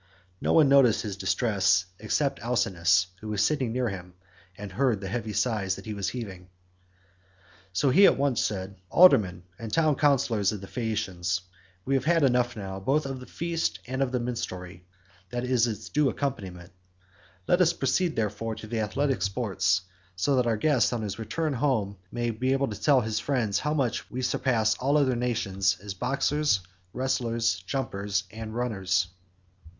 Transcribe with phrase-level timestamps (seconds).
[0.41, 4.15] No one noticed his distress except Alcinous, who was sitting near him,
[4.57, 6.49] and heard the heavy sighs that he was heaving.
[7.71, 11.41] So he at once said, "Aldermen and town councillors of the Phaeacians,
[11.85, 14.85] we have had enough now, both of the feast, and of the minstrelsy
[15.29, 16.71] that is its due accompaniment;
[17.47, 19.81] let us proceed therefore to the athletic sports,
[20.15, 23.59] so that our guest on his return home may be able to tell his friends
[23.59, 26.61] how much we surpass all other nations as boxers,
[26.91, 29.05] wrestlers, jumpers, and runners."